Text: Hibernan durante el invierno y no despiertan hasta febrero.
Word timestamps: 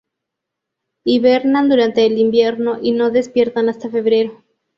Hibernan 1.05 1.69
durante 1.69 2.07
el 2.07 2.17
invierno 2.17 2.79
y 2.81 2.89
no 2.91 3.11
despiertan 3.11 3.69
hasta 3.69 3.87
febrero. 3.87 4.43